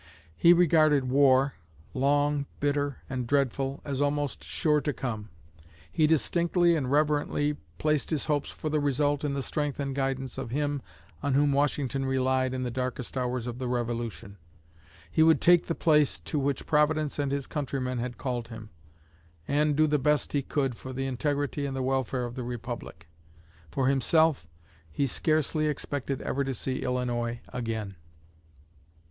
He 0.35 0.51
regarded 0.51 1.11
war 1.11 1.53
long, 1.93 2.47
bitter, 2.59 3.01
and 3.07 3.27
dreadful 3.27 3.81
as 3.85 4.01
almost 4.01 4.43
sure 4.43 4.81
to 4.81 4.91
come. 4.91 5.29
He 5.91 6.07
distinctly 6.07 6.75
and 6.75 6.89
reverently 6.91 7.57
placed 7.77 8.09
his 8.09 8.25
hopes 8.25 8.49
for 8.49 8.67
the 8.71 8.79
result 8.79 9.23
in 9.23 9.35
the 9.35 9.43
strength 9.43 9.79
and 9.79 9.93
guidance 9.93 10.39
of 10.39 10.49
Him 10.49 10.81
on 11.21 11.35
whom 11.35 11.51
Washington 11.53 12.03
relied 12.07 12.51
in 12.51 12.63
the 12.63 12.71
darkest 12.71 13.15
hours 13.15 13.45
of 13.45 13.59
the 13.59 13.67
Revolution. 13.67 14.37
He 15.11 15.21
would 15.21 15.39
take 15.39 15.67
the 15.67 15.75
place 15.75 16.19
to 16.21 16.39
which 16.39 16.65
Providence 16.65 17.19
and 17.19 17.31
his 17.31 17.45
countrymen 17.45 17.99
had 17.99 18.17
called 18.17 18.47
him, 18.47 18.71
and 19.47 19.75
do 19.75 19.85
the 19.85 19.99
best 19.99 20.33
he 20.33 20.41
could 20.41 20.73
for 20.73 20.93
the 20.93 21.05
integrity 21.05 21.67
and 21.67 21.75
the 21.75 21.83
welfare 21.83 22.23
of 22.23 22.33
the 22.33 22.43
Republic. 22.43 23.07
For 23.69 23.85
himself, 23.87 24.47
he 24.91 25.05
scarcely 25.05 25.67
expected 25.67 26.23
ever 26.23 26.43
to 26.43 26.55
see 26.55 26.77
Illinois 26.81 27.39
again." 27.49 27.97